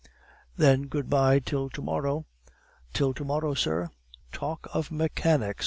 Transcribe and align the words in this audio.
"Then 0.57 0.87
good 0.87 1.11
bye 1.11 1.37
till 1.37 1.69
to 1.69 1.81
morrow." 1.83 2.25
"Till 2.91 3.13
to 3.13 3.23
morrow, 3.23 3.53
sir." 3.53 3.89
"Talk 4.31 4.67
of 4.73 4.89
mechanics!" 4.89 5.59